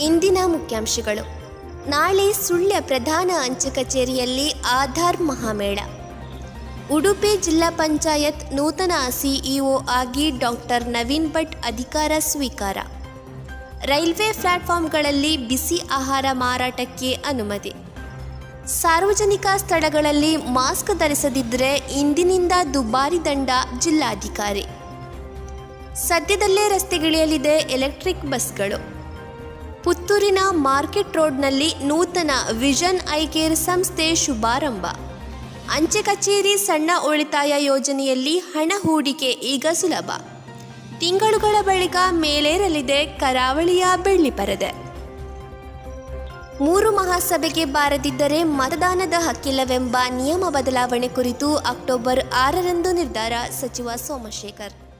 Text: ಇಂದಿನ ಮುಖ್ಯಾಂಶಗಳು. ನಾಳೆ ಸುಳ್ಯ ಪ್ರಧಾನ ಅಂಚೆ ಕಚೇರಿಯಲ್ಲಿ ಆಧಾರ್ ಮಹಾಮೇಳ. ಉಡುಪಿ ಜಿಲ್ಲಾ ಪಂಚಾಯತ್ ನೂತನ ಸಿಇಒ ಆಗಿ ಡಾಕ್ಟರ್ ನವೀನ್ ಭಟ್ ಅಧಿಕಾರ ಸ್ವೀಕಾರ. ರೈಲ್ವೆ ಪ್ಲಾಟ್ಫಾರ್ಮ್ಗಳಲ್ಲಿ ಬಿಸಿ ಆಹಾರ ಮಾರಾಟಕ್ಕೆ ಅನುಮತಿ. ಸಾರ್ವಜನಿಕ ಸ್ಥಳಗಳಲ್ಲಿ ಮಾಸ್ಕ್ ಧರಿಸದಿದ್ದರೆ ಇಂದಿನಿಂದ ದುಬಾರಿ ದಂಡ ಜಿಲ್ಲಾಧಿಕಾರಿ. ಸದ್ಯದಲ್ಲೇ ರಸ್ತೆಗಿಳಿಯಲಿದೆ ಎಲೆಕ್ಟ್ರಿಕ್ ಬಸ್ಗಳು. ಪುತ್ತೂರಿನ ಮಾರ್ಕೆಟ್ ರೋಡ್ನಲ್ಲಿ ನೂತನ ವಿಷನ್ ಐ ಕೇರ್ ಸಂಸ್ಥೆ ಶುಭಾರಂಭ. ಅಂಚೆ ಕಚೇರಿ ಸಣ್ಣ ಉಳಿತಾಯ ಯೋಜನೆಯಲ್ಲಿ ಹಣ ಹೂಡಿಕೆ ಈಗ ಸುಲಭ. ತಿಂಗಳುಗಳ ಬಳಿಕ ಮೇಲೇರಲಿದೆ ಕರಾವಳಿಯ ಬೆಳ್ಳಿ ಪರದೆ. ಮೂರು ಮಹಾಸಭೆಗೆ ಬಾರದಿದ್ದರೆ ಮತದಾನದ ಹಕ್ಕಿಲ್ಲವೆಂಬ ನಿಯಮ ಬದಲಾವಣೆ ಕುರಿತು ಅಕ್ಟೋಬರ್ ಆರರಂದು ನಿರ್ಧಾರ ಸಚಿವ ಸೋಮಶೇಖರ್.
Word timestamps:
ಇಂದಿನ 0.00 0.38
ಮುಖ್ಯಾಂಶಗಳು. 0.46 1.44
ನಾಳೆ 1.90 2.32
ಸುಳ್ಯ 2.32 2.80
ಪ್ರಧಾನ 2.80 3.30
ಅಂಚೆ 3.40 3.70
ಕಚೇರಿಯಲ್ಲಿ 3.70 4.50
ಆಧಾರ್ 4.50 5.20
ಮಹಾಮೇಳ. 5.20 5.78
ಉಡುಪಿ 6.90 7.42
ಜಿಲ್ಲಾ 7.42 7.70
ಪಂಚಾಯತ್ 7.70 8.54
ನೂತನ 8.54 8.92
ಸಿಇಒ 9.10 9.78
ಆಗಿ 9.78 10.30
ಡಾಕ್ಟರ್ 10.30 10.88
ನವೀನ್ 10.88 11.28
ಭಟ್ 11.28 11.56
ಅಧಿಕಾರ 11.64 12.12
ಸ್ವೀಕಾರ. 12.18 12.76
ರೈಲ್ವೆ 13.84 14.32
ಪ್ಲಾಟ್ಫಾರ್ಮ್ಗಳಲ್ಲಿ 14.32 15.36
ಬಿಸಿ 15.36 15.80
ಆಹಾರ 15.92 16.24
ಮಾರಾಟಕ್ಕೆ 16.32 17.12
ಅನುಮತಿ. 17.12 17.72
ಸಾರ್ವಜನಿಕ 18.66 19.46
ಸ್ಥಳಗಳಲ್ಲಿ 19.56 20.36
ಮಾಸ್ಕ್ 20.36 20.98
ಧರಿಸದಿದ್ದರೆ 20.98 21.74
ಇಂದಿನಿಂದ 21.74 22.52
ದುಬಾರಿ 22.74 23.24
ದಂಡ 23.24 23.50
ಜಿಲ್ಲಾಧಿಕಾರಿ. 23.78 24.66
ಸದ್ಯದಲ್ಲೇ 25.94 26.68
ರಸ್ತೆಗಿಳಿಯಲಿದೆ 26.68 27.56
ಎಲೆಕ್ಟ್ರಿಕ್ 27.56 28.22
ಬಸ್ಗಳು. 28.22 28.93
ಪುತ್ತೂರಿನ 29.84 30.38
ಮಾರ್ಕೆಟ್ 30.50 31.16
ರೋಡ್ನಲ್ಲಿ 31.16 31.74
ನೂತನ 31.84 32.30
ವಿಷನ್ 32.52 33.00
ಐ 33.12 33.26
ಕೇರ್ 33.26 33.56
ಸಂಸ್ಥೆ 33.56 34.14
ಶುಭಾರಂಭ. 34.14 34.86
ಅಂಚೆ 35.70 36.02
ಕಚೇರಿ 36.02 36.56
ಸಣ್ಣ 36.56 36.90
ಉಳಿತಾಯ 37.06 37.64
ಯೋಜನೆಯಲ್ಲಿ 37.64 38.38
ಹಣ 38.38 38.72
ಹೂಡಿಕೆ 38.82 39.26
ಈಗ 39.26 39.66
ಸುಲಭ. 39.72 40.10
ತಿಂಗಳುಗಳ 40.98 41.62
ಬಳಿಕ 41.62 41.96
ಮೇಲೇರಲಿದೆ 42.10 43.06
ಕರಾವಳಿಯ 43.06 43.84
ಬೆಳ್ಳಿ 44.02 44.30
ಪರದೆ. 44.30 44.70
ಮೂರು 46.64 46.96
ಮಹಾಸಭೆಗೆ 46.96 47.64
ಬಾರದಿದ್ದರೆ 47.64 48.42
ಮತದಾನದ 48.42 49.14
ಹಕ್ಕಿಲ್ಲವೆಂಬ 49.18 49.96
ನಿಯಮ 50.10 50.44
ಬದಲಾವಣೆ 50.48 51.08
ಕುರಿತು 51.08 51.56
ಅಕ್ಟೋಬರ್ 51.56 52.20
ಆರರಂದು 52.36 52.92
ನಿರ್ಧಾರ 52.92 53.32
ಸಚಿವ 53.60 53.90
ಸೋಮಶೇಖರ್. 53.96 54.93